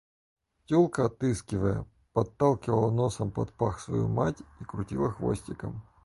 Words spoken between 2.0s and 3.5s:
подталкивала носом